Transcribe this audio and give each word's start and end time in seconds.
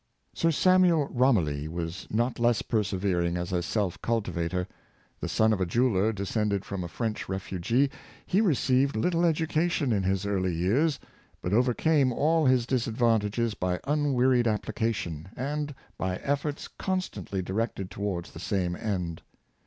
Sir 0.33 0.49
Samuel 0.49 1.05
Romilly 1.11 1.67
was 1.67 2.07
not 2.09 2.39
less 2.39 2.63
persevering 2.63 3.37
as 3.37 3.53
a 3.53 3.61
self 3.61 4.01
cultivator. 4.01 4.67
The 5.19 5.29
son 5.29 5.53
of 5.53 5.61
a 5.61 5.65
jeweler, 5.67 6.11
descended 6.11 6.65
from 6.65 6.83
a 6.83 6.87
French 6.87 7.29
refugee, 7.29 7.91
he 8.25 8.41
received 8.41 8.95
little 8.95 9.23
education 9.23 9.93
in 9.93 10.01
his 10.01 10.25
early 10.25 10.55
years, 10.55 10.99
but 11.43 11.53
overcame 11.53 12.11
all 12.11 12.47
his 12.47 12.65
disadvantages 12.65 13.53
by 13.53 13.79
un 13.83 14.13
wearied 14.13 14.47
application, 14.47 15.29
and 15.37 15.75
by 15.99 16.15
efforts 16.15 16.67
constantly 16.67 17.43
directed 17.43 17.91
towards 17.91 18.31
the 18.31 18.39
same 18.39 18.75
end. 18.75 19.21